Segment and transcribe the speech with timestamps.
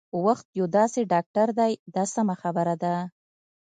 [0.25, 2.93] وخت یو داسې ډاکټر دی دا سمه خبره ده.